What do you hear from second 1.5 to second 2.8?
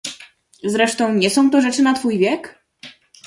to rzeczy na twój wiek!"